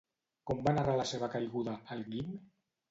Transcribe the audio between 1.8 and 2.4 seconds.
el Guim?